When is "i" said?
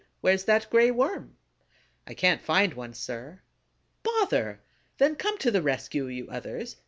2.07-2.15